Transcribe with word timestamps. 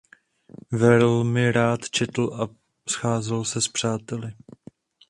Velmi 0.71 1.51
rád 1.51 1.89
četl 1.89 2.21
a 2.43 2.47
scházel 2.89 3.43
se 3.43 3.61
s 3.61 3.67
přáteli. 3.67 4.31